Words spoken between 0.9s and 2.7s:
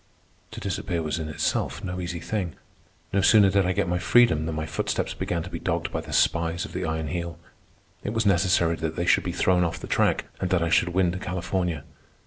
was in itself no easy thing.